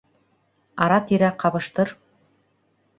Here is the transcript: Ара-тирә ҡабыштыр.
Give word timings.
Ара-тирә 0.87 1.31
ҡабыштыр. 1.47 1.95